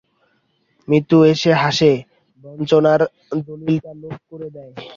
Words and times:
মৃত্যু 0.87 1.17
এসে 1.31 1.51
হাসে, 1.61 1.91
বঞ্চনার 2.43 3.01
দলিলটা 3.41 3.91
লোপ 4.01 4.17
করে 4.29 4.47
দেয়। 4.55 4.73